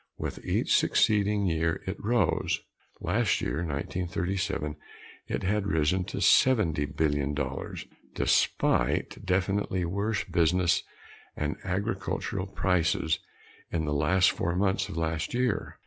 With 0.17 0.43
each 0.43 0.75
succeeding 0.75 1.45
year 1.45 1.83
it 1.85 2.03
rose. 2.03 2.59
Last 3.01 3.39
year, 3.39 3.57
1937, 3.57 4.75
it 5.27 5.43
had 5.43 5.67
risen 5.67 6.05
to 6.05 6.21
seventy 6.21 6.85
billion 6.85 7.35
dollars 7.35 7.85
despite 8.15 9.23
definitely 9.23 9.85
worse 9.85 10.23
business 10.23 10.81
and 11.37 11.55
agricultural 11.63 12.47
prices 12.47 13.19
in 13.69 13.85
the 13.85 13.93
last 13.93 14.31
four 14.31 14.55
months 14.55 14.89
of 14.89 14.97
last 14.97 15.35
year. 15.35 15.77